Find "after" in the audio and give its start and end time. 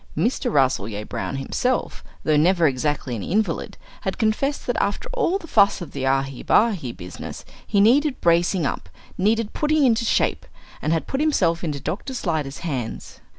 4.81-5.07